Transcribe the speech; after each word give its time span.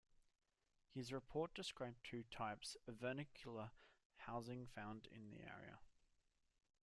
His 0.95 1.13
report 1.13 1.53
described 1.53 1.99
two 2.03 2.23
types 2.31 2.75
of 2.87 2.95
vernacular 2.95 3.69
housing 4.15 4.65
found 4.65 5.05
in 5.11 5.29
the 5.29 5.41
area. 5.41 5.77